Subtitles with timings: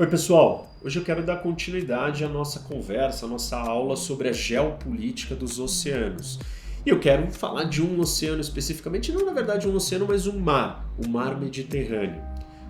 [0.00, 0.68] Oi, pessoal.
[0.80, 5.58] Hoje eu quero dar continuidade à nossa conversa, à nossa aula sobre a geopolítica dos
[5.58, 6.38] oceanos.
[6.86, 10.38] E eu quero falar de um oceano especificamente, não na verdade um oceano, mas um
[10.38, 12.22] mar, o Mar Mediterrâneo.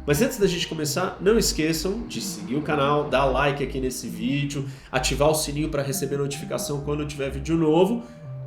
[0.06, 4.08] Mas antes da gente começar, não esqueçam de seguir o canal, dar like aqui nesse
[4.08, 8.04] vídeo, ativar o sininho para receber notificação quando tiver vídeo novo,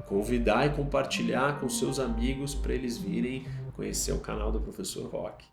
[0.07, 3.45] convidar e compartilhar com seus amigos para eles virem
[3.75, 5.45] conhecer o canal do Professor Rock.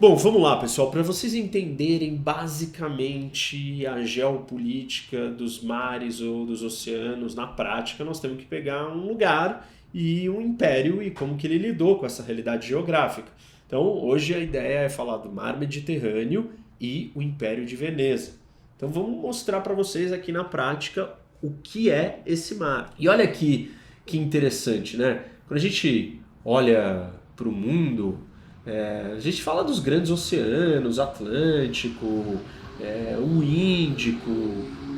[0.00, 7.34] Bom, vamos lá, pessoal, para vocês entenderem basicamente a geopolítica dos mares ou dos oceanos
[7.34, 11.58] na prática, nós temos que pegar um lugar e um império e como que ele
[11.58, 13.30] lidou com essa realidade geográfica.
[13.66, 16.50] Então, hoje a ideia é falar do Mar Mediterrâneo
[16.80, 18.40] e o Império de Veneza.
[18.76, 22.92] Então, vamos mostrar para vocês aqui na prática o que é esse mar.
[22.98, 25.24] E olha aqui que interessante, né?
[25.46, 28.18] Quando a gente olha para o mundo,
[28.66, 32.40] é, a gente fala dos grandes oceanos, Atlântico,
[32.80, 34.30] é, o Índico,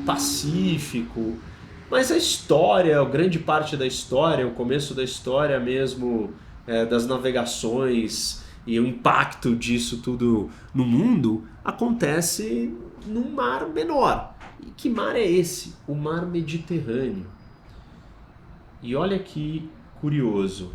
[0.05, 1.37] Pacífico,
[1.91, 6.33] mas a história, a grande parte da história, o começo da história mesmo,
[6.67, 12.75] é, das navegações e o impacto disso tudo no mundo acontece
[13.07, 14.32] num mar menor.
[14.63, 15.75] E que mar é esse?
[15.87, 17.27] O mar Mediterrâneo.
[18.83, 19.69] E olha que
[20.01, 20.73] curioso.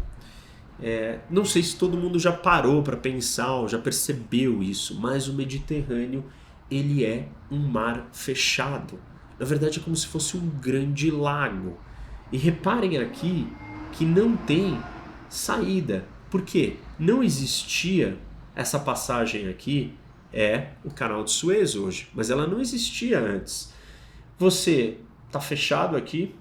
[0.79, 5.27] É, não sei se todo mundo já parou para pensar ou já percebeu isso, mas
[5.27, 6.23] o Mediterrâneo
[6.69, 8.99] ele é um mar fechado.
[9.39, 11.77] Na verdade é como se fosse um grande lago.
[12.31, 13.47] E reparem aqui
[13.93, 14.77] que não tem
[15.29, 16.05] saída.
[16.29, 16.75] Por quê?
[16.99, 18.17] Não existia
[18.55, 19.93] essa passagem aqui
[20.33, 23.73] é o canal de Suez hoje, mas ela não existia antes.
[24.37, 24.97] Você
[25.31, 26.35] tá fechado aqui,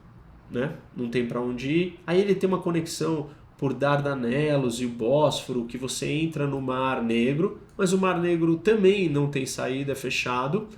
[0.50, 0.74] né?
[0.96, 2.00] Não tem para onde ir.
[2.06, 7.02] Aí ele tem uma conexão por Dardanelos e o Bósforo, que você entra no Mar
[7.02, 10.68] Negro, mas o Mar Negro também não tem saída, é fechado.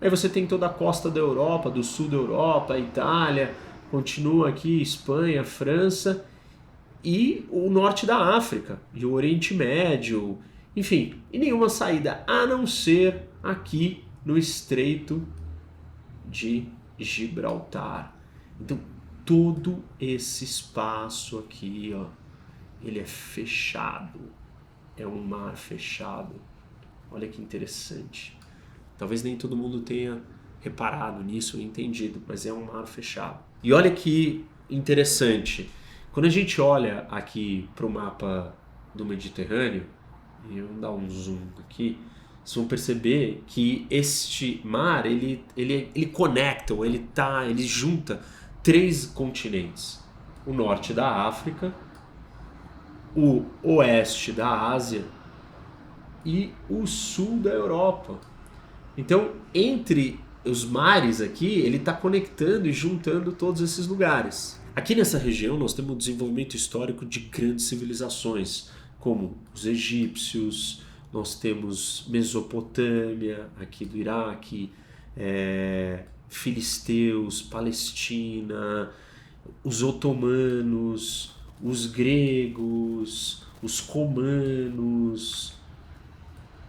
[0.00, 3.54] Aí você tem toda a costa da Europa, do sul da Europa, Itália,
[3.90, 6.26] continua aqui Espanha, França
[7.02, 10.38] e o norte da África e o Oriente Médio,
[10.74, 15.22] enfim, e nenhuma saída a não ser aqui no Estreito
[16.28, 18.14] de Gibraltar.
[18.60, 18.78] Então,
[19.24, 22.06] todo esse espaço aqui, ó,
[22.82, 24.20] ele é fechado.
[24.96, 26.34] É um mar fechado.
[27.10, 28.38] Olha que interessante.
[28.96, 30.22] Talvez nem todo mundo tenha
[30.60, 33.40] reparado nisso, entendido, mas é um mar fechado.
[33.62, 35.70] E olha que interessante.
[36.12, 38.54] Quando a gente olha aqui para o mapa
[38.94, 39.86] do Mediterrâneo,
[40.48, 41.98] e eu vou dar um zoom aqui,
[42.46, 48.22] vocês vão perceber que este mar ele, ele, ele conecta, ou ele tá, ele junta
[48.62, 49.98] três continentes:
[50.46, 51.74] o norte da África,
[53.16, 55.04] o oeste da Ásia
[56.24, 58.20] e o sul da Europa.
[58.96, 64.60] Então, entre os mares aqui, ele está conectando e juntando todos esses lugares.
[64.76, 68.70] Aqui nessa região nós temos um desenvolvimento histórico de grandes civilizações,
[69.00, 74.70] como os egípcios, nós temos Mesopotâmia, aqui do Iraque,
[75.16, 78.90] é, filisteus, Palestina,
[79.64, 85.54] os otomanos, os gregos, os romanos,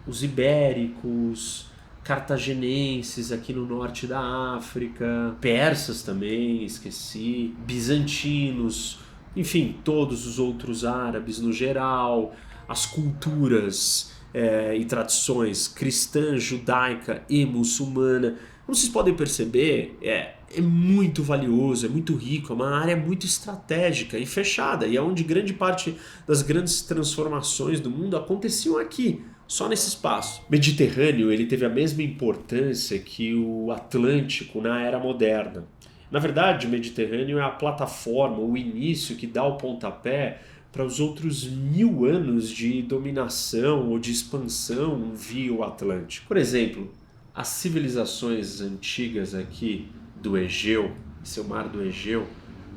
[0.08, 1.66] os ibéricos,
[2.04, 9.00] cartaginenses aqui no norte da África, persas também, esqueci, bizantinos,
[9.36, 12.34] enfim, todos os outros árabes no geral,
[12.68, 18.38] as culturas é, e tradições cristã, judaica e muçulmana
[18.68, 23.26] como vocês podem perceber, é, é muito valioso, é muito rico, é uma área muito
[23.26, 25.96] estratégica e fechada, e é onde grande parte
[26.28, 30.42] das grandes transformações do mundo aconteciam aqui, só nesse espaço.
[30.50, 35.66] Mediterrâneo ele teve a mesma importância que o Atlântico na era moderna.
[36.12, 40.42] Na verdade, o Mediterrâneo é a plataforma, o início que dá o pontapé
[40.78, 46.28] para os outros mil anos de dominação ou de expansão via o Atlântico.
[46.28, 46.94] Por exemplo,
[47.34, 49.90] as civilizações antigas aqui
[50.22, 50.92] do Egeu,
[51.24, 52.28] seu mar do Egeu,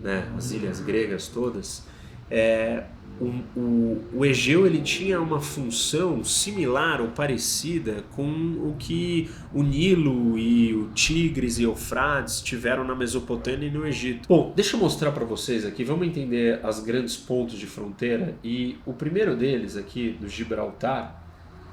[0.03, 1.85] né, as ilhas gregas todas,
[2.31, 2.85] é,
[3.21, 9.63] o, o, o, Egeu ele tinha uma função similar ou parecida com o que o
[9.63, 14.27] Nilo e o Tigres e Eufrates tiveram na Mesopotâmia e no Egito.
[14.27, 18.79] Bom, deixa eu mostrar para vocês aqui, vamos entender as grandes pontos de fronteira e
[18.87, 21.23] o primeiro deles aqui do Gibraltar,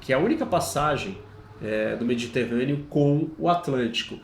[0.00, 1.16] que é a única passagem
[1.62, 4.18] é, do Mediterrâneo com o Atlântico.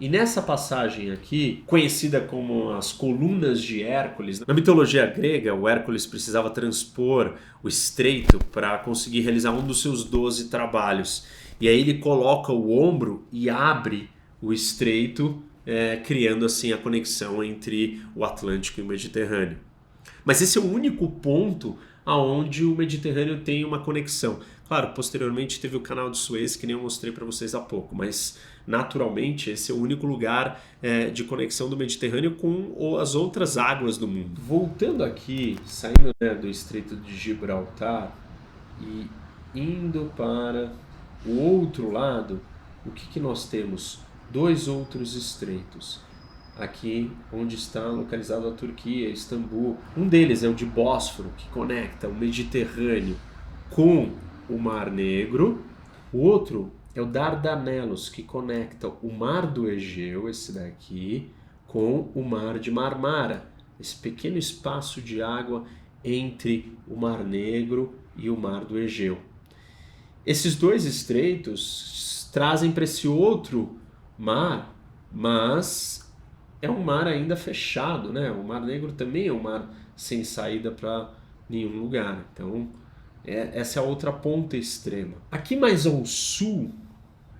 [0.00, 6.06] E nessa passagem aqui, conhecida como as colunas de Hércules, na mitologia grega, o Hércules
[6.06, 11.26] precisava transpor o estreito para conseguir realizar um dos seus doze trabalhos.
[11.60, 14.08] E aí ele coloca o ombro e abre
[14.40, 19.58] o estreito, é, criando assim a conexão entre o Atlântico e o Mediterrâneo.
[20.24, 24.40] Mas esse é o único ponto aonde o Mediterrâneo tem uma conexão.
[24.66, 27.94] Claro, posteriormente teve o canal de Suez, que nem eu mostrei para vocês há pouco,
[27.94, 33.58] mas naturalmente esse é o único lugar é, de conexão do Mediterrâneo com as outras
[33.58, 34.40] águas do mundo.
[34.40, 38.16] Voltando aqui, saindo né, do Estreito de Gibraltar
[38.80, 39.06] e
[39.54, 40.72] indo para
[41.26, 42.40] o outro lado,
[42.86, 43.98] o que, que nós temos?
[44.30, 46.00] Dois outros estreitos
[46.60, 49.78] aqui onde está localizado a Turquia, Istambul.
[49.96, 53.16] Um deles é o de Bósforo, que conecta o Mediterrâneo
[53.70, 54.10] com
[54.48, 55.64] o Mar Negro.
[56.12, 61.30] O outro é o Dardanelos, que conecta o Mar do Egeu, esse daqui,
[61.66, 65.64] com o Mar de Marmara, esse pequeno espaço de água
[66.04, 69.18] entre o Mar Negro e o Mar do Egeu.
[70.26, 73.78] Esses dois estreitos trazem para esse outro
[74.18, 74.74] mar,
[75.10, 76.09] mas
[76.62, 78.30] é um mar ainda fechado, né?
[78.30, 81.10] O Mar Negro também é um mar sem saída para
[81.48, 82.24] nenhum lugar.
[82.32, 82.68] Então,
[83.24, 85.14] é, essa é a outra ponta extrema.
[85.30, 86.70] Aqui mais ao sul,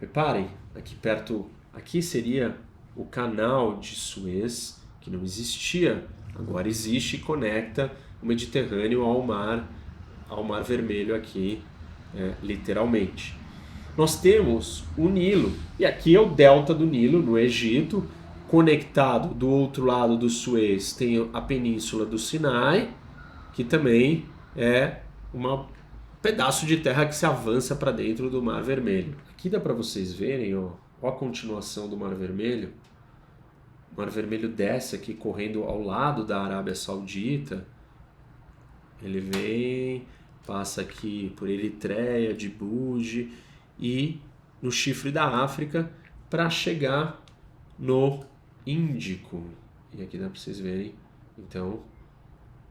[0.01, 2.57] reparem, aqui perto, aqui seria
[2.97, 7.91] o canal de Suez, que não existia, agora existe e conecta
[8.23, 9.71] o Mediterrâneo ao mar,
[10.29, 11.63] ao Mar Vermelho aqui,
[12.15, 13.35] é, literalmente.
[13.97, 18.07] Nós temos o Nilo, e aqui é o delta do Nilo, no Egito,
[18.51, 22.93] conectado do outro lado do Suez tem a península do Sinai,
[23.53, 24.27] que também
[24.57, 25.03] é
[25.33, 25.65] um
[26.21, 29.17] pedaço de terra que se avança para dentro do Mar Vermelho.
[29.31, 32.73] Aqui dá para vocês verem, ó, ó a continuação do Mar Vermelho.
[33.97, 37.65] O Mar Vermelho desce aqui correndo ao lado da Arábia Saudita.
[39.01, 40.05] Ele vem,
[40.45, 43.33] passa aqui por Eritreia, Djibouti
[43.79, 44.21] e
[44.61, 45.89] no chifre da África
[46.29, 47.23] para chegar
[47.79, 48.29] no
[48.71, 49.45] Índico.
[49.97, 50.95] E aqui dá para vocês verem.
[51.39, 51.81] Então,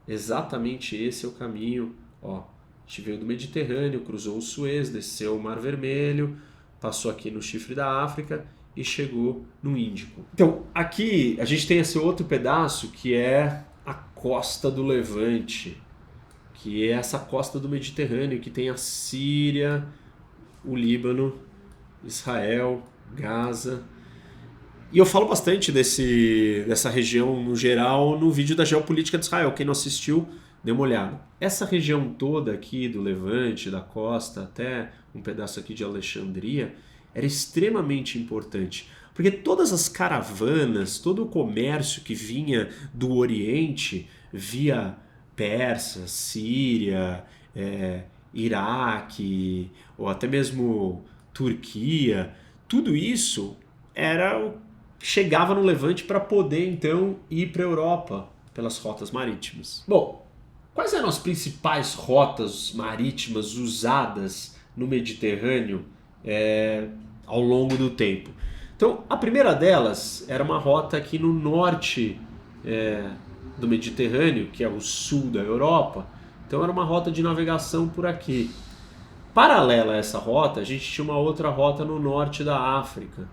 [0.06, 1.94] exatamente esse é o caminho.
[2.22, 2.42] Ó,
[2.90, 6.36] gente veio do Mediterrâneo, cruzou o Suez, desceu o Mar Vermelho,
[6.80, 8.44] passou aqui no chifre da África
[8.76, 10.24] e chegou no Índico.
[10.34, 15.80] Então, aqui a gente tem esse outro pedaço que é a costa do Levante,
[16.54, 19.86] que é essa costa do Mediterrâneo que tem a Síria,
[20.64, 21.38] o Líbano,
[22.04, 22.82] Israel,
[23.14, 23.84] Gaza
[24.92, 29.52] e eu falo bastante desse, dessa região no geral no vídeo da geopolítica de Israel.
[29.52, 30.28] Quem não assistiu,
[30.64, 31.20] dê uma olhada.
[31.40, 36.74] Essa região toda aqui do Levante, da costa, até um pedaço aqui de Alexandria,
[37.14, 38.90] era extremamente importante.
[39.14, 44.96] Porque todas as caravanas, todo o comércio que vinha do Oriente via
[45.36, 48.04] Pérsia, Síria, é,
[48.34, 52.34] Iraque, ou até mesmo Turquia,
[52.66, 53.56] tudo isso
[53.94, 54.69] era o
[55.00, 59.82] chegava no Levante para poder então ir para a Europa pelas rotas marítimas.
[59.88, 60.26] Bom,
[60.74, 65.84] quais eram as principais rotas marítimas usadas no Mediterrâneo
[66.24, 66.88] é,
[67.26, 68.30] ao longo do tempo?
[68.76, 72.18] Então, a primeira delas era uma rota aqui no norte
[72.64, 73.10] é,
[73.58, 76.06] do Mediterrâneo, que é o sul da Europa.
[76.46, 78.50] Então, era uma rota de navegação por aqui.
[79.34, 83.28] Paralela a essa rota, a gente tinha uma outra rota no norte da África,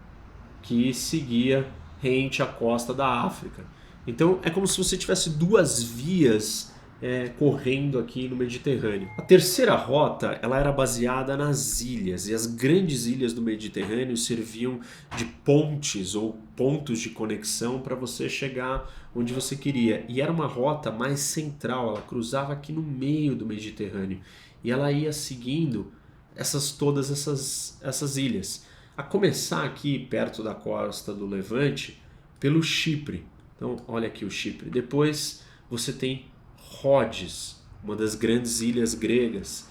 [0.68, 1.66] que seguia
[2.02, 3.64] rente à costa da África.
[4.06, 9.10] Então é como se você tivesse duas vias é, correndo aqui no Mediterrâneo.
[9.18, 14.82] A terceira rota ela era baseada nas ilhas e as grandes ilhas do Mediterrâneo serviam
[15.16, 20.06] de pontes ou pontos de conexão para você chegar onde você queria.
[20.10, 24.20] E era uma rota mais central, ela cruzava aqui no meio do Mediterrâneo
[24.62, 25.94] e ela ia seguindo
[26.36, 28.67] essas todas essas, essas ilhas.
[28.98, 32.02] A começar aqui perto da costa do Levante,
[32.40, 33.24] pelo Chipre.
[33.56, 34.72] Então, olha aqui o Chipre.
[34.72, 36.26] Depois você tem
[36.58, 39.70] Rhodes, uma das grandes ilhas gregas,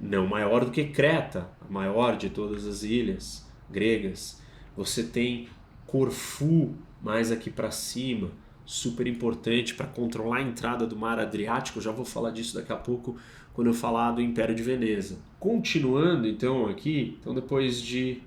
[0.00, 4.42] não maior do que Creta, a maior de todas as ilhas gregas.
[4.76, 5.48] Você tem
[5.86, 8.32] Corfu, mais aqui para cima,
[8.66, 11.80] super importante para controlar a entrada do mar Adriático.
[11.80, 13.16] Já vou falar disso daqui a pouco
[13.52, 15.20] quando eu falar do Império de Veneza.
[15.38, 18.20] Continuando então aqui, então depois de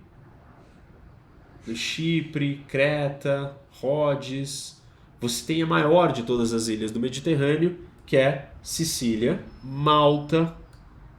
[1.75, 4.81] Chipre, Creta, Rhodes.
[5.19, 10.55] Você tem a maior de todas as ilhas do Mediterrâneo, que é Sicília, Malta.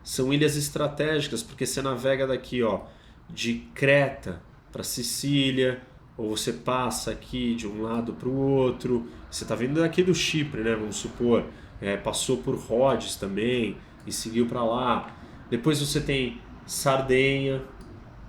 [0.03, 2.81] São ilhas estratégicas, porque você navega daqui, ó,
[3.29, 4.41] de Creta
[4.73, 5.83] para Sicília,
[6.17, 9.07] ou você passa aqui de um lado para o outro.
[9.31, 10.75] Você está vindo daqui do Chipre, né?
[10.75, 11.45] Vamos supor,
[11.81, 13.77] é, passou por Rhodes também
[14.07, 15.15] e seguiu para lá.
[15.51, 17.63] Depois você tem Sardenha,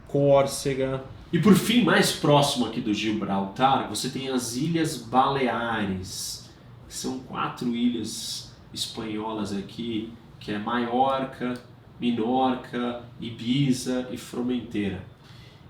[0.07, 1.03] Córcega.
[1.31, 6.49] E por fim, mais próximo aqui do Gibraltar, você tem as Ilhas Baleares.
[6.87, 11.53] São quatro ilhas espanholas aqui, que é Maiorca,
[11.99, 15.03] Minorca, Ibiza e Formentera.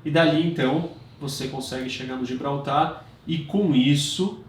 [0.05, 4.41] E dali então você consegue chegar no Gibraltar e com isso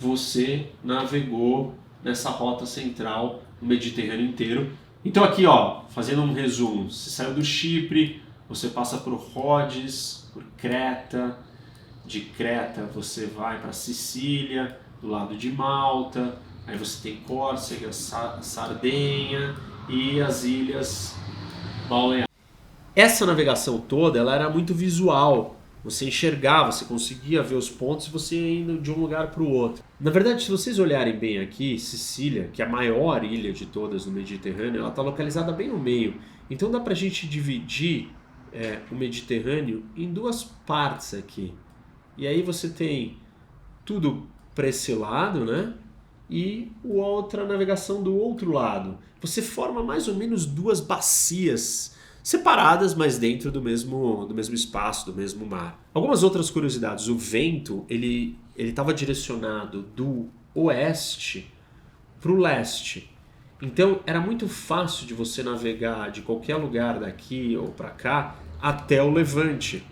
[0.00, 4.72] você navegou nessa rota central no Mediterrâneo inteiro.
[5.04, 10.44] Então aqui, ó, fazendo um resumo, você saiu do Chipre, você passa por Rhodes, por
[10.56, 11.38] Creta,
[12.04, 19.54] de Creta você vai para Sicília, do lado de Malta, aí você tem Córcega, Sardenha
[19.88, 21.16] e as ilhas
[21.88, 22.26] Baleares.
[22.94, 28.10] Essa navegação toda ela era muito visual, você enxergava, você conseguia ver os pontos e
[28.10, 29.84] você indo de um lugar para o outro.
[30.00, 34.06] Na verdade, se vocês olharem bem aqui, Sicília, que é a maior ilha de todas
[34.06, 36.14] no Mediterrâneo, ela está localizada bem no meio.
[36.50, 38.08] Então dá para a gente dividir
[38.56, 41.52] é, o Mediterrâneo em duas partes aqui.
[42.16, 43.18] E aí você tem
[43.84, 45.74] tudo para esse lado, né?
[46.28, 48.98] E outra navegação do outro lado.
[49.20, 55.06] Você forma mais ou menos duas bacias separadas, mas dentro do mesmo, do mesmo espaço,
[55.06, 55.78] do mesmo mar.
[55.92, 57.08] Algumas outras curiosidades.
[57.08, 61.52] O vento ele ele estava direcionado do oeste
[62.18, 63.10] para o leste.
[63.60, 69.02] Então era muito fácil de você navegar de qualquer lugar daqui ou para cá até
[69.02, 69.84] o levante.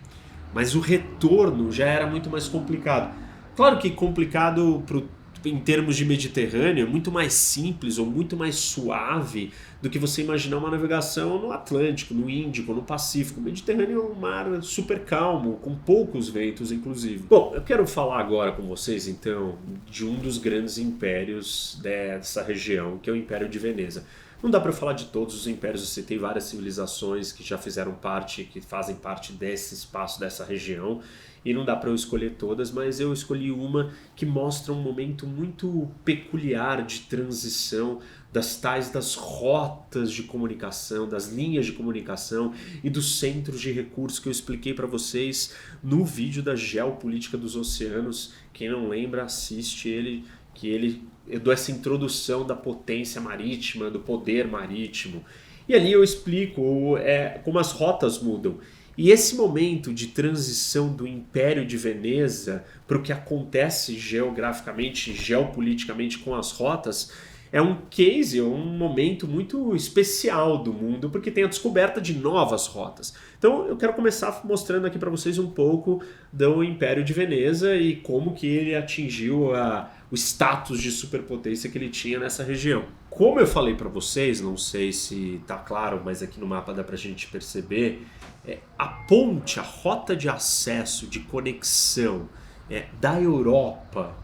[0.52, 3.14] Mas o retorno já era muito mais complicado.
[3.56, 5.08] Claro que complicado para o
[5.48, 9.52] em termos de Mediterrâneo, é muito mais simples ou muito mais suave
[9.82, 13.40] do que você imaginar uma navegação no Atlântico, no Índico, no Pacífico.
[13.40, 17.24] O Mediterrâneo é um mar super calmo, com poucos ventos, inclusive.
[17.28, 19.56] Bom, eu quero falar agora com vocês, então,
[19.90, 24.04] de um dos grandes impérios dessa região, que é o Império de Veneza.
[24.44, 27.94] Não dá para falar de todos os impérios, você tem várias civilizações que já fizeram
[27.94, 31.00] parte, que fazem parte desse espaço, dessa região
[31.42, 35.26] e não dá para eu escolher todas, mas eu escolhi uma que mostra um momento
[35.26, 42.90] muito peculiar de transição das tais das rotas de comunicação, das linhas de comunicação e
[42.90, 48.34] dos centros de recursos que eu expliquei para vocês no vídeo da geopolítica dos oceanos.
[48.52, 50.22] Quem não lembra, assiste ele,
[50.52, 55.24] que ele eu dou essa introdução da potência marítima, do poder marítimo.
[55.68, 58.58] E ali eu explico é, como as rotas mudam.
[58.96, 66.18] E esse momento de transição do Império de Veneza para o que acontece geograficamente, geopoliticamente
[66.18, 67.10] com as rotas,
[67.54, 72.12] é um case, é um momento muito especial do mundo, porque tem a descoberta de
[72.12, 73.14] novas rotas.
[73.38, 76.02] Então eu quero começar mostrando aqui para vocês um pouco
[76.32, 81.78] do Império de Veneza e como que ele atingiu a, o status de superpotência que
[81.78, 82.84] ele tinha nessa região.
[83.10, 86.82] Como eu falei para vocês, não sei se está claro, mas aqui no mapa dá
[86.82, 88.06] para a gente perceber,
[88.46, 92.28] é, a ponte, a rota de acesso, de conexão
[92.70, 94.14] é, da Europa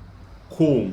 [0.49, 0.93] com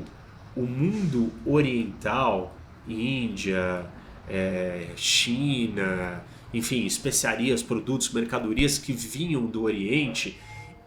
[0.55, 2.55] o mundo oriental,
[2.87, 3.85] Índia,
[4.29, 10.37] é, China, enfim, especiarias, produtos, mercadorias que vinham do Oriente,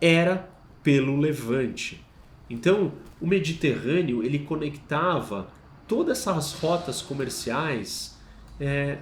[0.01, 0.49] era
[0.83, 2.05] pelo Levante.
[2.51, 5.49] Então, o Mediterrâneo ele conectava
[5.87, 8.19] todas essas rotas comerciais
[8.59, 8.99] é,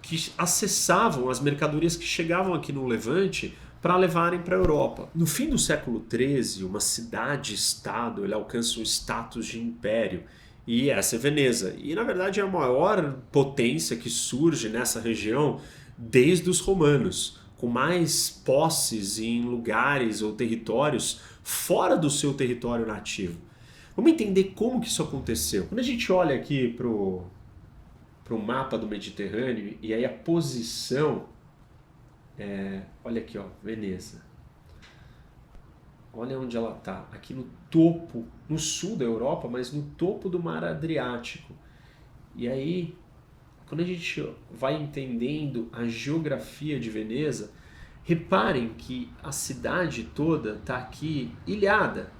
[0.00, 5.08] que acessavam as mercadorias que chegavam aqui no Levante para levarem para a Europa.
[5.14, 10.22] No fim do século XIII, uma cidade-estado alcança o status de império
[10.66, 11.74] e essa é Veneza.
[11.78, 15.60] E na verdade é a maior potência que surge nessa região
[15.96, 23.40] desde os romanos, com mais posses em lugares ou territórios fora do seu território nativo.
[23.96, 25.66] Vamos entender como que isso aconteceu.
[25.66, 31.24] Quando a gente olha aqui para o mapa do Mediterrâneo e aí a posição,
[32.38, 34.22] é, olha aqui, ó, Veneza.
[36.12, 40.38] Olha onde ela está, aqui no topo, no sul da Europa, mas no topo do
[40.38, 41.54] Mar Adriático.
[42.36, 42.94] E aí,
[43.66, 47.50] quando a gente vai entendendo a geografia de Veneza,
[48.08, 52.10] reparem que a cidade toda está aqui ilhada.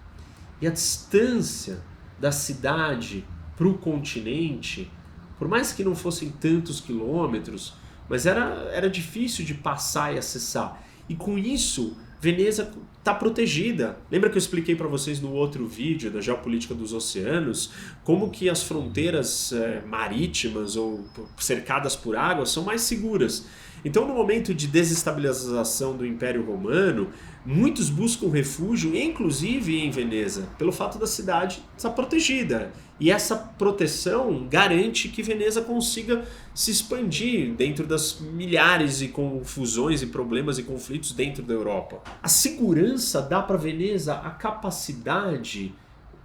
[0.60, 1.82] E a distância
[2.20, 3.24] da cidade
[3.56, 4.90] para o continente
[5.38, 7.74] por mais que não fossem tantos quilômetros,
[8.08, 10.82] mas era, era difícil de passar e acessar.
[11.08, 13.98] E com isso, Veneza está protegida.
[14.10, 17.70] Lembra que eu expliquei para vocês no outro vídeo da geopolítica dos oceanos
[18.08, 21.04] como que as fronteiras é, marítimas ou
[21.36, 23.46] cercadas por água são mais seguras.
[23.84, 27.10] Então, no momento de desestabilização do Império Romano,
[27.44, 32.72] muitos buscam refúgio, inclusive em Veneza, pelo fato da cidade estar protegida.
[32.98, 36.24] E essa proteção garante que Veneza consiga
[36.54, 42.00] se expandir dentro das milhares de confusões e problemas e conflitos dentro da Europa.
[42.22, 45.74] A segurança dá para Veneza a capacidade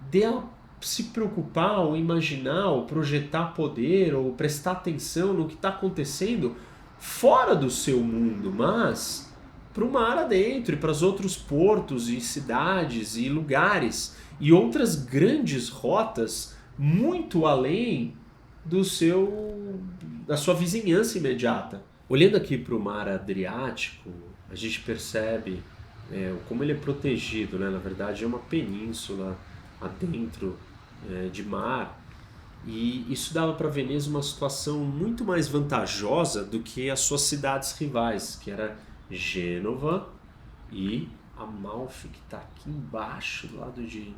[0.10, 6.56] dela se preocupar ou imaginar ou projetar poder ou prestar atenção no que está acontecendo
[6.98, 9.32] fora do seu mundo, mas
[9.74, 14.96] para o mar adentro e para os outros portos e cidades e lugares e outras
[14.96, 18.16] grandes rotas muito além
[18.64, 19.80] do seu
[20.26, 21.84] da sua vizinhança imediata.
[22.08, 24.10] Olhando aqui para o mar Adriático,
[24.50, 25.62] a gente percebe
[26.12, 27.70] é, como ele é protegido, né?
[27.70, 29.38] na verdade é uma península
[29.82, 30.58] adentro
[31.10, 32.04] é, de mar
[32.66, 37.74] e isso dava para Veneza uma situação muito mais vantajosa do que as suas cidades
[37.78, 38.78] rivais, que era
[39.12, 40.10] Gênova
[40.72, 44.14] e Amalfi, que está aqui embaixo, do lado de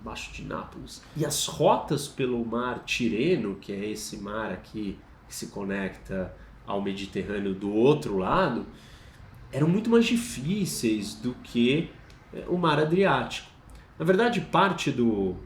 [0.00, 1.02] embaixo de Nápoles.
[1.16, 6.34] E as rotas pelo mar Tireno, que é esse mar aqui que se conecta
[6.66, 8.66] ao Mediterrâneo do outro lado,
[9.50, 11.90] eram muito mais difíceis do que
[12.32, 13.48] eh, o mar Adriático.
[13.98, 15.36] Na verdade, parte do,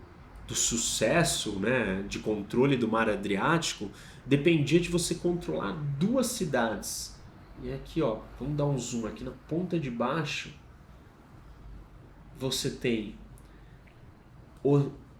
[0.50, 3.88] do sucesso né, de controle do mar Adriático
[4.26, 7.16] dependia de você controlar duas cidades.
[7.62, 10.52] E aqui, ó, vamos dar um zoom aqui na ponta de baixo.
[12.36, 13.14] Você tem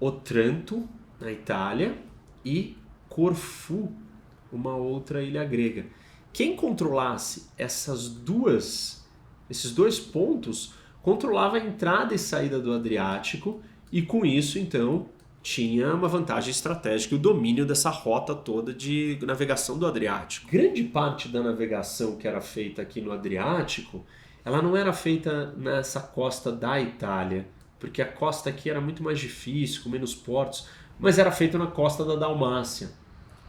[0.01, 0.89] Otranto,
[1.21, 1.97] na Itália,
[2.45, 2.77] e
[3.09, 3.93] Corfu,
[4.53, 5.87] uma outra ilha grega.
[6.33, 9.07] Quem controlasse essas duas,
[9.49, 15.09] esses dois pontos, controlava a entrada e saída do Adriático e com isso, então,
[15.43, 20.51] tinha uma vantagem estratégica, o domínio dessa rota toda de navegação do Adriático.
[20.51, 24.05] Grande parte da navegação que era feita aqui no Adriático,
[24.45, 27.47] ela não era feita nessa costa da Itália,
[27.79, 30.69] porque a costa aqui era muito mais difícil, com menos portos,
[30.99, 32.91] mas era feita na costa da Dalmácia.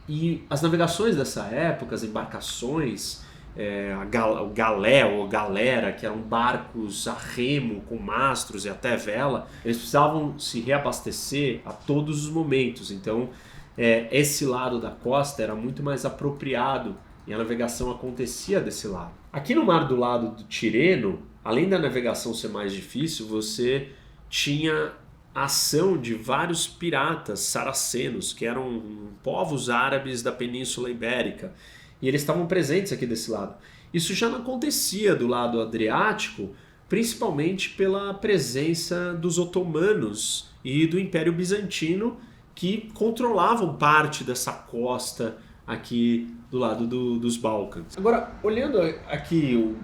[0.08, 3.22] E as navegações dessa época, as embarcações,
[3.56, 8.68] é, a gal, o galé ou galera, que eram barcos a remo com mastros e
[8.68, 12.90] até vela, eles precisavam se reabastecer a todos os momentos.
[12.90, 13.30] Então,
[13.76, 19.12] é, esse lado da costa era muito mais apropriado e a navegação acontecia desse lado.
[19.32, 23.88] Aqui no mar do lado do Tireno, além da navegação ser mais difícil, você
[24.28, 24.92] tinha
[25.34, 28.82] a ação de vários piratas saracenos, que eram
[29.22, 31.54] povos árabes da Península Ibérica
[32.02, 33.54] e eles estavam presentes aqui desse lado.
[33.94, 36.50] Isso já não acontecia do lado adriático,
[36.88, 42.18] principalmente pela presença dos otomanos e do Império Bizantino,
[42.54, 47.96] que controlavam parte dessa costa aqui do lado do, dos Balcãs.
[47.96, 49.74] Agora, olhando aqui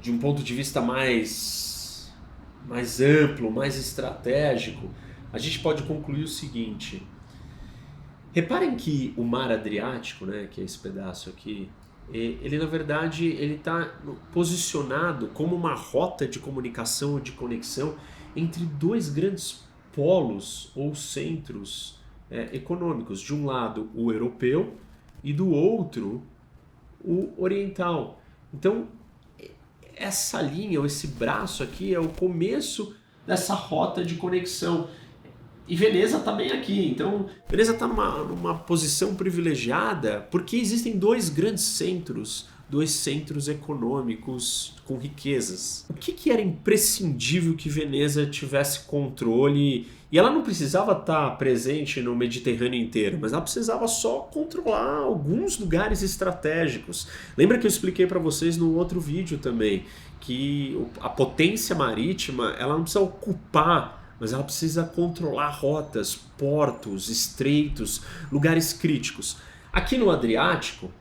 [0.00, 2.12] de um ponto de vista mais,
[2.66, 4.90] mais amplo, mais estratégico,
[5.32, 7.06] a gente pode concluir o seguinte:
[8.32, 11.68] Reparem que o mar Adriático, né, que é esse pedaço aqui,
[12.12, 13.94] ele na verdade ele está
[14.32, 17.94] posicionado como uma rota de comunicação ou de conexão
[18.34, 23.20] entre dois grandes polos ou centros é, econômicos.
[23.20, 24.76] De um lado o europeu
[25.22, 26.22] e do outro
[27.04, 28.20] o oriental.
[28.52, 28.88] Então
[29.94, 34.88] essa linha ou esse braço aqui é o começo dessa rota de conexão
[35.70, 36.88] e Veneza também tá aqui.
[36.88, 44.74] Então, Veneza está numa, numa posição privilegiada porque existem dois grandes centros, dois centros econômicos
[44.84, 45.86] com riquezas.
[45.88, 49.86] O que, que era imprescindível que Veneza tivesse controle?
[50.10, 54.96] E ela não precisava estar tá presente no Mediterrâneo inteiro, mas ela precisava só controlar
[54.96, 57.06] alguns lugares estratégicos.
[57.38, 59.84] Lembra que eu expliquei para vocês no outro vídeo também
[60.18, 68.02] que a potência marítima ela não precisa ocupar mas ela precisa controlar rotas, portos, estreitos,
[68.30, 69.38] lugares críticos.
[69.72, 70.92] Aqui no Adriático,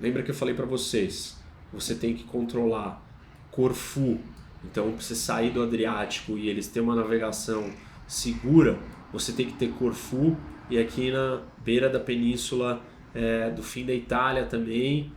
[0.00, 1.36] lembra que eu falei para vocês,
[1.72, 3.04] você tem que controlar
[3.50, 4.20] Corfu.
[4.64, 7.72] Então, para você sair do Adriático e eles terem uma navegação
[8.06, 8.78] segura,
[9.12, 10.36] você tem que ter Corfu
[10.70, 12.80] e aqui na beira da península
[13.14, 15.12] é, do fim da Itália também.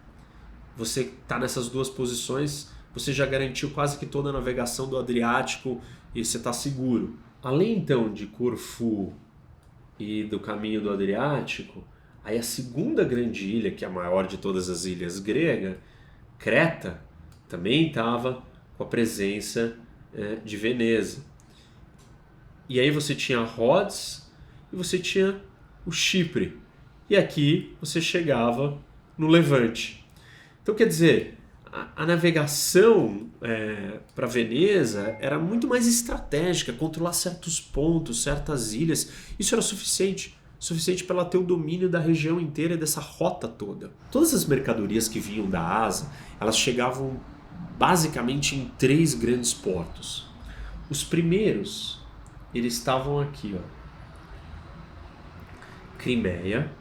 [0.76, 5.80] Você está nessas duas posições, você já garantiu quase que toda a navegação do Adriático
[6.16, 7.18] e você está seguro.
[7.44, 9.14] Além então de Corfu
[9.98, 11.84] e do caminho do Adriático,
[12.24, 15.80] aí a segunda grande ilha, que é a maior de todas as ilhas grega,
[16.38, 17.02] Creta,
[17.48, 18.44] também estava
[18.78, 19.78] com a presença
[20.14, 21.24] é, de Veneza.
[22.68, 24.32] E aí você tinha Rhodes
[24.72, 25.42] e você tinha
[25.86, 26.58] o Chipre.
[27.10, 28.82] E aqui você chegava
[29.18, 30.06] no Levante.
[30.64, 31.38] Então quer dizer,
[31.72, 39.12] a, navegação é, para Veneza era muito mais estratégica, controlar certos pontos, certas ilhas.
[39.40, 43.48] Isso era suficiente suficiente para ela ter o domínio da região inteira e dessa rota
[43.48, 43.92] toda.
[44.12, 46.08] Todas as mercadorias que vinham da Ásia,
[46.40, 47.20] elas chegavam
[47.80, 50.30] basicamente em três grandes portos.
[50.88, 52.00] Os primeiros,
[52.54, 53.82] eles estavam aqui, ó.
[55.98, 56.72] Crimeia.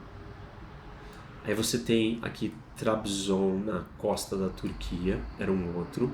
[1.43, 6.11] Aí você tem aqui Trabzon na costa da Turquia, era um outro.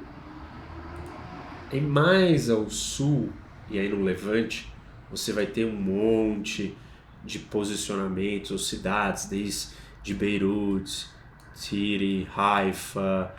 [1.72, 3.32] E mais ao sul,
[3.70, 4.70] e aí no Levante,
[5.10, 6.78] você vai ter um monte
[7.24, 9.70] de posicionamentos ou cidades, desde
[10.04, 11.08] de Beirut,
[11.56, 13.34] Tiri, Haifa,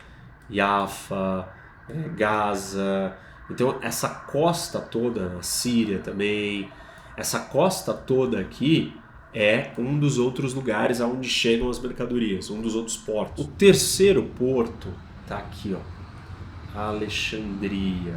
[0.49, 1.47] Jaffa,
[1.87, 3.15] é, Gaza.
[3.47, 6.67] Então essa costa toda, a Síria também,
[7.15, 8.99] essa costa toda aqui
[9.33, 13.45] é um dos outros lugares aonde chegam as mercadorias, um dos outros portos.
[13.45, 14.87] O terceiro porto
[15.27, 18.15] tá aqui, ó, Alexandria.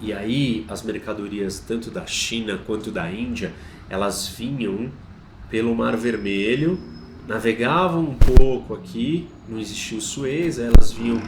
[0.00, 3.52] E aí as mercadorias tanto da China quanto da Índia,
[3.88, 4.90] elas vinham
[5.48, 6.78] pelo Mar Vermelho,
[7.26, 11.20] navegavam um pouco aqui, não existia o Suez, elas vinham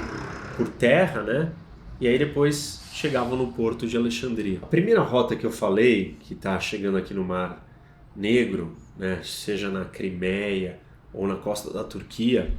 [0.57, 1.53] por terra, né?
[2.01, 4.59] E aí depois chegavam no porto de Alexandria.
[4.63, 7.65] A primeira rota que eu falei, que está chegando aqui no Mar
[8.15, 10.81] Negro, né, seja na Crimeia
[11.13, 12.55] ou na costa da Turquia,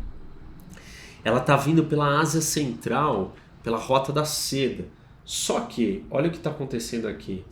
[1.24, 4.86] ela está vindo pela Ásia Central, pela Rota da Seda.
[5.24, 7.44] Só que, olha o que está acontecendo aqui.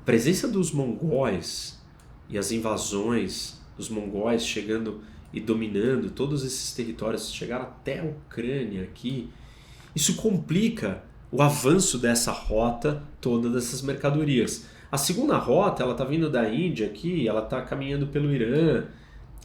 [0.00, 1.80] A presença dos mongóis
[2.28, 8.82] e as invasões dos mongóis chegando e dominando todos esses territórios, chegaram até a Ucrânia
[8.82, 9.30] aqui,
[9.94, 14.66] isso complica o avanço dessa rota toda dessas mercadorias.
[14.92, 18.84] A segunda rota, ela está vindo da Índia aqui, ela está caminhando pelo Irã.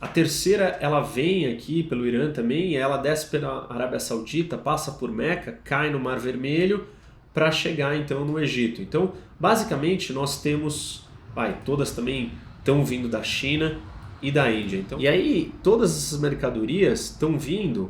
[0.01, 5.10] A terceira, ela vem aqui pelo Irã também, ela desce pela Arábia Saudita, passa por
[5.10, 6.86] Meca, cai no Mar Vermelho
[7.33, 8.81] para chegar então no Egito.
[8.81, 13.79] Então, basicamente, nós temos, vai, todas também estão vindo da China
[14.21, 14.75] e da Índia.
[14.75, 17.89] Então, e aí, todas essas mercadorias estão vindo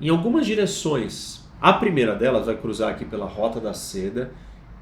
[0.00, 1.46] em algumas direções.
[1.60, 4.32] A primeira delas vai cruzar aqui pela Rota da Seda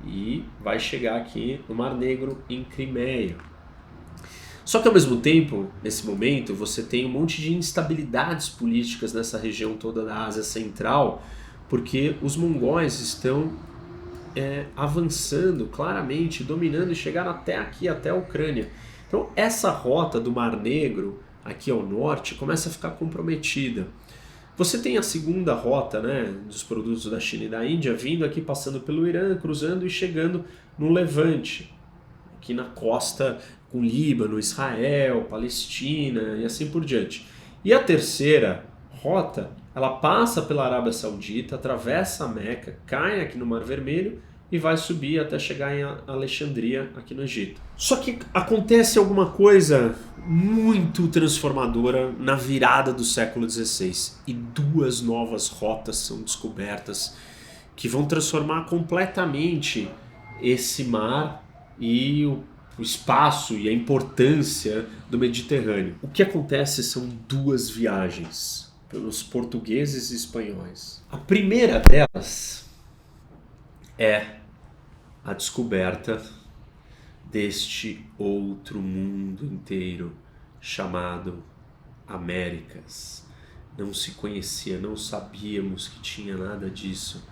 [0.04, 3.36] e vai chegar aqui no Mar Negro, em Crimeia.
[4.64, 9.36] Só que ao mesmo tempo, nesse momento, você tem um monte de instabilidades políticas nessa
[9.38, 11.22] região toda da Ásia Central,
[11.68, 13.52] porque os mongóis estão
[14.36, 18.70] é, avançando claramente, dominando e chegaram até aqui, até a Ucrânia.
[19.08, 23.88] Então, essa rota do Mar Negro, aqui ao norte, começa a ficar comprometida.
[24.56, 28.40] Você tem a segunda rota né, dos produtos da China e da Índia vindo aqui,
[28.40, 30.44] passando pelo Irã, cruzando e chegando
[30.78, 31.74] no Levante,
[32.36, 33.38] aqui na costa
[33.70, 37.26] com Líbano, Israel, Palestina e assim por diante.
[37.64, 43.46] E a terceira rota, ela passa pela Arábia Saudita, atravessa a Meca, cai aqui no
[43.46, 44.20] Mar Vermelho
[44.52, 47.58] e vai subir até chegar em Alexandria, aqui no Egito.
[47.74, 55.48] Só que acontece alguma coisa muito transformadora na virada do século XVI e duas novas
[55.48, 57.16] rotas são descobertas
[57.74, 59.88] que vão transformar completamente
[60.42, 61.42] esse mar
[61.80, 62.44] e o,
[62.78, 65.96] espaço e a importância do Mediterrâneo.
[66.02, 71.02] O que acontece são duas viagens pelos portugueses e espanhóis.
[71.10, 72.66] A primeira delas
[73.98, 74.41] é
[75.24, 76.22] a descoberta
[77.30, 80.12] deste outro mundo inteiro
[80.60, 81.42] chamado
[82.06, 83.24] Américas.
[83.76, 87.24] Não se conhecia, não sabíamos que tinha nada disso.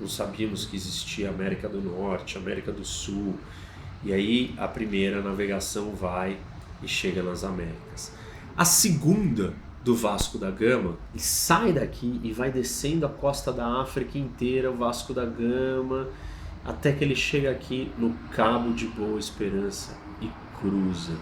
[0.00, 3.38] Não sabíamos que existia América do Norte, América do Sul.
[4.02, 6.38] E aí a primeira navegação vai
[6.82, 8.12] e chega nas Américas.
[8.56, 9.54] A segunda
[9.86, 14.76] do Vasco da Gama, sai daqui e vai descendo a costa da África inteira, o
[14.76, 16.08] Vasco da Gama,
[16.66, 21.16] até que ele chega aqui no Cabo de Boa Esperança e cruza.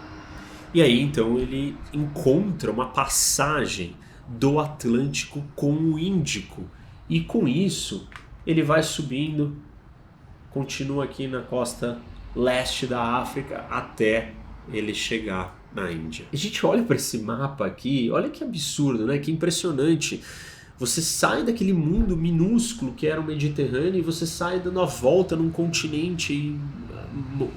[0.72, 3.94] E aí então ele encontra uma passagem
[4.26, 6.64] do Atlântico com o Índico
[7.08, 8.08] e com isso
[8.46, 9.56] ele vai subindo,
[10.50, 11.98] continua aqui na costa
[12.34, 14.32] leste da África até
[14.72, 16.24] ele chegar na Índia.
[16.32, 19.18] A gente olha para esse mapa aqui, olha que absurdo, né?
[19.18, 20.22] Que impressionante
[20.78, 25.36] você sai daquele mundo minúsculo que era o Mediterrâneo e você sai dando a volta
[25.36, 26.58] num continente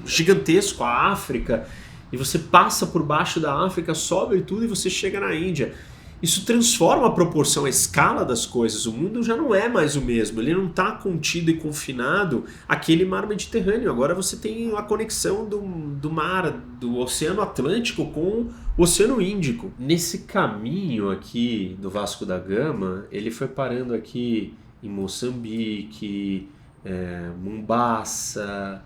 [0.06, 1.66] gigantesco, a África,
[2.12, 5.74] e você passa por baixo da África, sobe tudo e você chega na Índia.
[6.20, 8.86] Isso transforma a proporção, a escala das coisas.
[8.86, 10.40] O mundo já não é mais o mesmo.
[10.40, 13.90] Ele não está contido e confinado aquele mar Mediterrâneo.
[13.90, 19.70] Agora você tem a conexão do, do mar, do Oceano Atlântico com o Oceano Índico.
[19.78, 26.48] Nesse caminho aqui do Vasco da Gama, ele foi parando aqui em Moçambique,
[26.84, 28.82] é, Mombasa,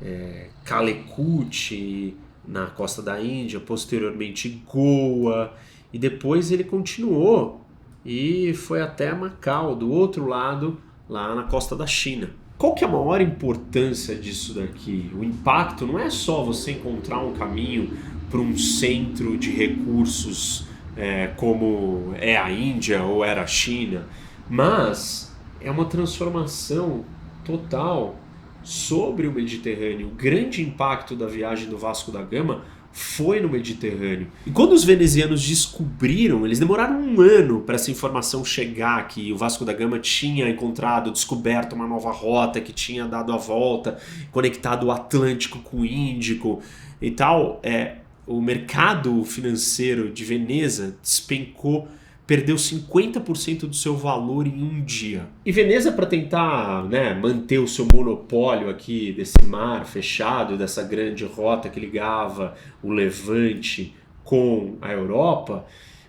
[0.00, 5.52] é, Calicut, na costa da Índia, posteriormente Goa
[5.92, 7.60] e depois ele continuou
[8.04, 12.30] e foi até Macau, do outro lado, lá na costa da China.
[12.56, 15.10] Qual que é a maior importância disso daqui?
[15.14, 17.90] O impacto não é só você encontrar um caminho
[18.30, 24.06] para um centro de recursos é, como é a Índia ou era a China,
[24.50, 27.04] mas é uma transformação
[27.44, 28.16] total
[28.62, 30.08] sobre o Mediterrâneo.
[30.08, 34.28] O grande impacto da viagem do Vasco da Gama foi no Mediterrâneo.
[34.46, 39.36] E quando os venezianos descobriram, eles demoraram um ano para essa informação chegar que o
[39.36, 43.98] Vasco da Gama tinha encontrado, descoberto uma nova rota, que tinha dado a volta,
[44.32, 46.60] conectado o Atlântico com o Índico
[47.00, 47.60] e tal.
[47.62, 47.96] É,
[48.26, 51.88] o mercado financeiro de Veneza despencou
[52.28, 55.26] perdeu 50% do seu valor em um dia.
[55.46, 61.24] E Veneza, para tentar né, manter o seu monopólio aqui desse mar fechado, dessa grande
[61.24, 65.64] rota que ligava o Levante com a Europa,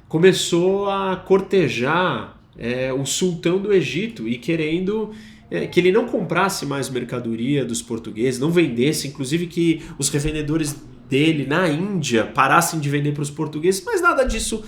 [0.09, 5.11] começou a cortejar é, o sultão do Egito e querendo
[5.49, 10.75] é, que ele não comprasse mais mercadoria dos portugueses, não vendesse, inclusive que os revendedores
[11.09, 14.65] dele na Índia parassem de vender para os portugueses, mas nada disso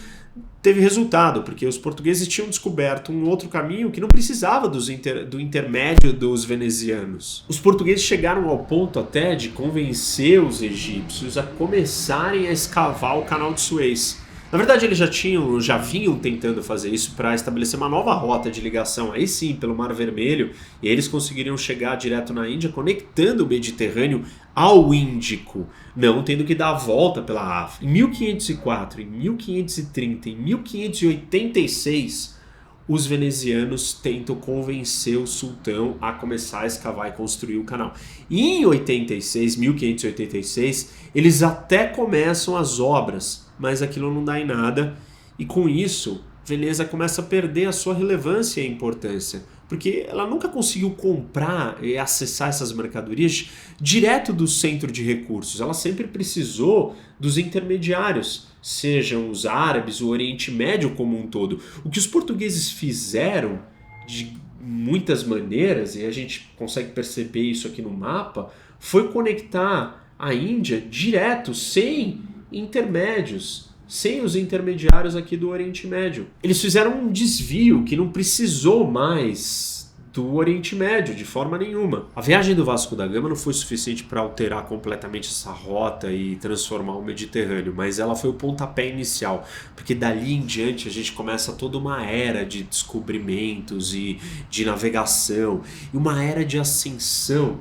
[0.61, 5.25] teve resultado, porque os portugueses tinham descoberto um outro caminho que não precisava dos inter,
[5.25, 7.43] do intermédio dos venezianos.
[7.47, 13.23] Os portugueses chegaram ao ponto até de convencer os egípcios a começarem a escavar o
[13.23, 14.20] canal de Suez.
[14.51, 18.51] Na verdade, eles já tinham, já vinham tentando fazer isso para estabelecer uma nova rota
[18.51, 20.51] de ligação, aí sim, pelo Mar Vermelho,
[20.83, 26.53] e eles conseguiriam chegar direto na Índia, conectando o Mediterrâneo ao Índico, não tendo que
[26.53, 27.85] dar a volta pela África.
[27.85, 32.41] Em 1504, em 1530, em 1586,
[32.89, 37.93] os venezianos tentam convencer o sultão a começar a escavar e construir o canal.
[38.29, 44.97] E em 86, 1586, eles até começam as obras mas aquilo não dá em nada.
[45.37, 50.49] E com isso, Veneza começa a perder a sua relevância e importância, porque ela nunca
[50.49, 55.61] conseguiu comprar e acessar essas mercadorias direto do centro de recursos.
[55.61, 61.59] Ela sempre precisou dos intermediários, sejam os árabes, o Oriente Médio como um todo.
[61.85, 63.59] O que os portugueses fizeram
[64.07, 70.33] de muitas maneiras, e a gente consegue perceber isso aqui no mapa, foi conectar a
[70.33, 76.27] Índia direto, sem intermédios, sem os intermediários aqui do Oriente Médio.
[76.43, 79.81] Eles fizeram um desvio que não precisou mais
[80.13, 82.07] do Oriente Médio de forma nenhuma.
[82.15, 86.35] A viagem do Vasco da Gama não foi suficiente para alterar completamente essa rota e
[86.35, 91.13] transformar o Mediterrâneo, mas ela foi o pontapé inicial, porque dali em diante a gente
[91.13, 95.61] começa toda uma era de descobrimentos e de navegação
[95.93, 97.59] e uma era de ascensão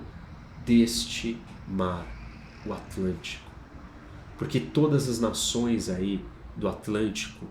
[0.67, 1.37] deste
[1.69, 2.05] mar,
[2.67, 3.50] o Atlântico
[4.41, 6.19] porque todas as nações aí
[6.57, 7.45] do Atlântico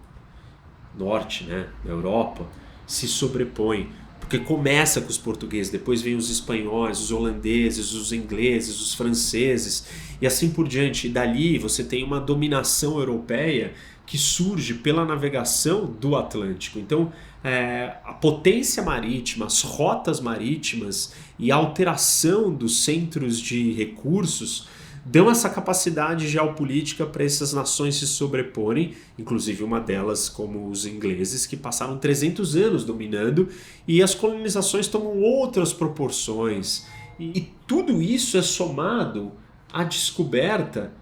[0.98, 2.48] Norte, né, da Europa,
[2.88, 3.92] se sobrepõem.
[4.20, 9.86] Porque começa com os portugueses, depois vem os espanhóis, os holandeses, os ingleses, os franceses
[10.20, 11.06] e assim por diante.
[11.06, 16.80] E dali você tem uma dominação europeia que surge pela navegação do Atlântico.
[16.80, 24.68] Então, é, a potência marítima, as rotas marítimas e a alteração dos centros de recursos
[25.12, 31.48] dão essa capacidade geopolítica para essas nações se sobreporem, inclusive uma delas como os ingleses,
[31.48, 33.50] que passaram 300 anos dominando,
[33.88, 36.86] e as colonizações tomam outras proporções.
[37.20, 39.32] E, e tudo isso é somado
[39.74, 40.94] à descoberta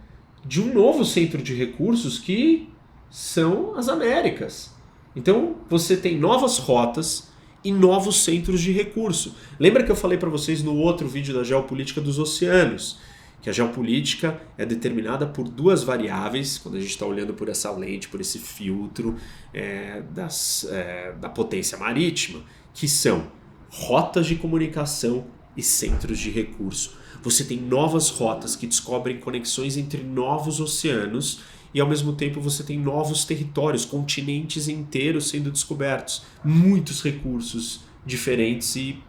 [0.45, 2.69] de um novo centro de recursos que
[3.09, 4.73] são as Américas.
[5.17, 7.27] Então você tem novas rotas
[7.61, 9.35] e novos centros de recurso.
[9.59, 12.99] Lembra que eu falei para vocês no outro vídeo da geopolítica dos oceanos?
[13.41, 17.71] Que a geopolítica é determinada por duas variáveis, quando a gente está olhando por essa
[17.71, 19.15] lente, por esse filtro
[19.53, 22.41] é, das, é, da potência marítima,
[22.73, 23.31] que são
[23.69, 26.97] rotas de comunicação e centros de recurso.
[27.23, 31.41] Você tem novas rotas que descobrem conexões entre novos oceanos
[31.73, 38.75] e ao mesmo tempo você tem novos territórios, continentes inteiros sendo descobertos, muitos recursos diferentes
[38.75, 39.01] e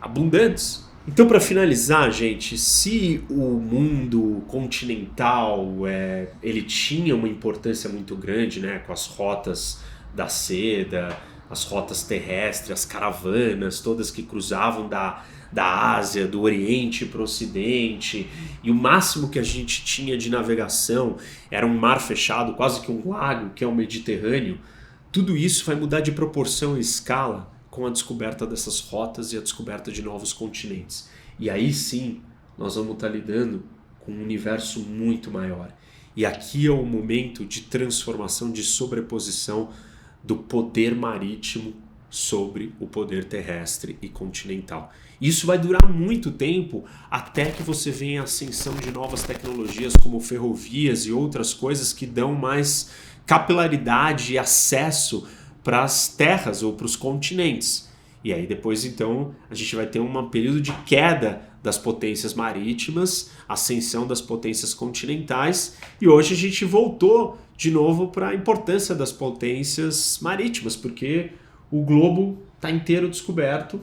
[0.00, 8.14] abundantes Então, para finalizar, gente, se o mundo continental é, ele tinha uma importância muito
[8.14, 9.80] grande, né, com as rotas
[10.14, 11.18] da seda,
[11.50, 17.24] as rotas terrestres, as caravanas, todas que cruzavam da, da Ásia, do Oriente para o
[17.24, 18.30] Ocidente,
[18.62, 21.16] e o máximo que a gente tinha de navegação
[21.50, 24.56] era um mar fechado, quase que um lago, que é o Mediterrâneo.
[25.10, 29.40] Tudo isso vai mudar de proporção e escala com a descoberta dessas rotas e a
[29.40, 31.08] descoberta de novos continentes.
[31.38, 32.20] E aí sim,
[32.58, 33.64] nós vamos estar lidando
[34.00, 35.74] com um universo muito maior.
[36.14, 39.70] E aqui é o momento de transformação, de sobreposição
[40.22, 41.72] do poder marítimo
[42.10, 44.92] sobre o poder terrestre e continental.
[45.18, 50.20] Isso vai durar muito tempo até que você venha a ascensão de novas tecnologias como
[50.20, 52.90] ferrovias e outras coisas que dão mais
[53.24, 55.26] capilaridade e acesso
[55.62, 57.90] para as terras ou para os continentes.
[58.24, 63.30] E aí depois então a gente vai ter um período de queda das potências marítimas,
[63.48, 69.12] ascensão das potências continentais, e hoje a gente voltou de novo para a importância das
[69.12, 71.30] potências marítimas, porque
[71.70, 73.80] o globo está inteiro descoberto,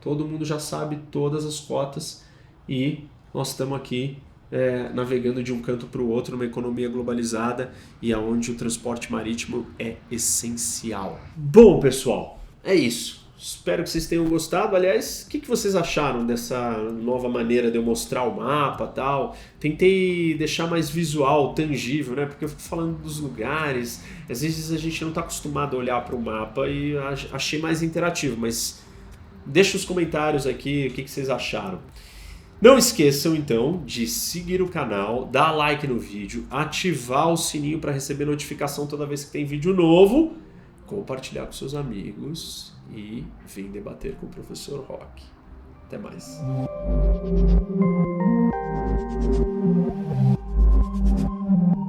[0.00, 2.24] todo mundo já sabe todas as cotas
[2.68, 4.18] e nós estamos aqui
[4.50, 9.10] é, navegando de um canto para o outro numa economia globalizada e aonde o transporte
[9.10, 11.20] marítimo é essencial.
[11.36, 13.20] Bom, pessoal, é isso.
[13.42, 14.76] Espero que vocês tenham gostado.
[14.76, 19.34] Aliás, o que, que vocês acharam dessa nova maneira de eu mostrar o mapa tal?
[19.58, 22.26] Tentei deixar mais visual, tangível, né?
[22.26, 24.04] Porque eu fico falando dos lugares.
[24.28, 26.94] Às vezes a gente não está acostumado a olhar para o mapa e
[27.32, 28.82] achei mais interativo, mas
[29.46, 31.80] deixa os comentários aqui o que, que vocês acharam.
[32.60, 37.90] Não esqueçam então de seguir o canal, dar like no vídeo, ativar o sininho para
[37.90, 40.34] receber notificação toda vez que tem vídeo novo,
[40.86, 45.22] compartilhar com seus amigos e vir debater com o professor Rock.
[45.86, 46.38] Até mais.
[51.08, 51.79] Música